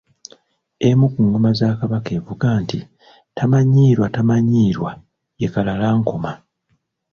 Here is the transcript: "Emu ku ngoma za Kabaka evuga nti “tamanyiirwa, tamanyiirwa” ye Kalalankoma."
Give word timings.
"Emu 0.87 1.05
ku 1.13 1.19
ngoma 1.27 1.49
za 1.59 1.69
Kabaka 1.79 2.09
evuga 2.19 2.49
nti 2.63 2.79
“tamanyiirwa, 3.37 4.07
tamanyiirwa” 4.15 4.89
ye 5.39 5.47
Kalalankoma." 5.53 6.31